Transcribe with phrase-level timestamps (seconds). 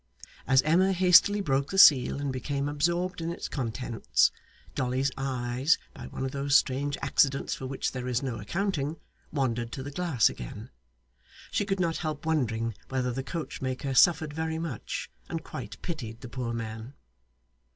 [0.47, 4.31] As Emma hastily broke the seal and became absorbed in its contents,
[4.73, 8.97] Dolly's eyes, by one of those strange accidents for which there is no accounting,
[9.31, 10.71] wandered to the glass again.
[11.51, 16.21] She could not help wondering whether the coach maker suffered very much, and quite pitied
[16.21, 16.95] the poor man.